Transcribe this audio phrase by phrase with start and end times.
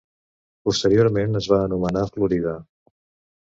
[0.69, 2.57] Posteriorment es va anomenar Florida.